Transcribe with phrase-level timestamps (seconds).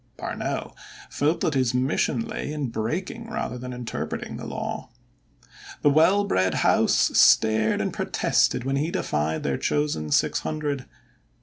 [0.17, 0.75] Parnell
[1.11, 4.89] felt that his mission lay in breaking rather than interpreting the law.
[5.83, 10.85] The well bred House stared and protested when he defied their chosen six hundred.